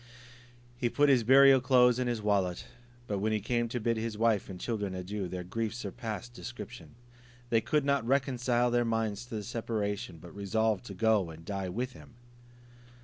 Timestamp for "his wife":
3.97-4.49